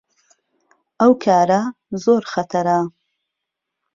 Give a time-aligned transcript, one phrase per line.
[0.99, 1.61] ئهو کاره
[2.03, 2.79] زۆر خهتەره